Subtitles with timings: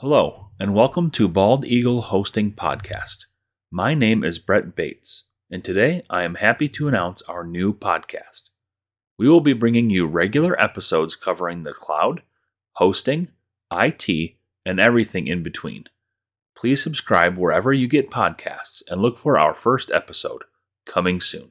[0.00, 3.26] Hello, and welcome to Bald Eagle Hosting Podcast.
[3.70, 8.48] My name is Brett Bates, and today I am happy to announce our new podcast.
[9.18, 12.22] We will be bringing you regular episodes covering the cloud,
[12.76, 13.28] hosting,
[13.70, 15.84] IT, and everything in between.
[16.56, 20.44] Please subscribe wherever you get podcasts and look for our first episode
[20.86, 21.50] coming soon.